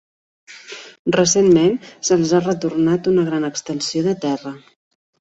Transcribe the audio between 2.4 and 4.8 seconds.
retornat una gran extensió de terra.